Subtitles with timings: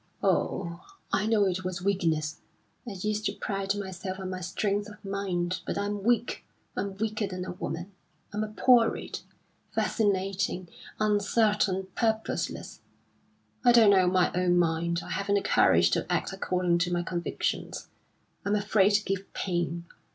[0.23, 0.81] "Oh,
[1.13, 2.41] I know it was weakness!
[2.87, 6.43] I used to pride myself on my strength of mind, but I'm weak.
[6.75, 7.91] I'm weaker than a woman.
[8.33, 9.19] I'm a poor reed
[9.75, 10.69] vacillating,
[10.99, 12.81] uncertain, purposeless.
[13.63, 15.01] I don't know my own mind.
[15.05, 17.87] I haven't the courage to act according to my convictions.
[18.43, 19.85] I'm afraid to give pain.